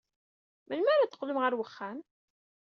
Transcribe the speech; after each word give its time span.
Melmi 0.67 0.89
ara 0.93 1.07
d-teqqlem 1.07 1.39
ɣer 1.41 1.51
uxxam? 1.61 1.97